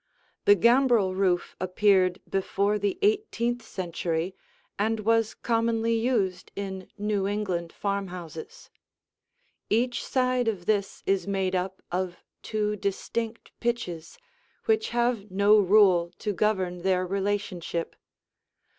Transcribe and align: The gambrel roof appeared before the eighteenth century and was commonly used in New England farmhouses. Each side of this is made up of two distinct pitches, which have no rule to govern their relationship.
The 0.45 0.55
gambrel 0.55 1.13
roof 1.13 1.55
appeared 1.61 2.21
before 2.27 2.79
the 2.79 2.97
eighteenth 3.03 3.61
century 3.61 4.35
and 4.79 5.01
was 5.01 5.35
commonly 5.35 5.93
used 5.93 6.51
in 6.55 6.87
New 6.97 7.27
England 7.27 7.71
farmhouses. 7.71 8.71
Each 9.69 10.03
side 10.03 10.47
of 10.47 10.65
this 10.65 11.03
is 11.05 11.27
made 11.27 11.53
up 11.53 11.83
of 11.91 12.23
two 12.41 12.75
distinct 12.75 13.51
pitches, 13.59 14.17
which 14.65 14.89
have 14.89 15.29
no 15.29 15.59
rule 15.59 16.11
to 16.17 16.33
govern 16.33 16.79
their 16.81 17.05
relationship. 17.05 17.95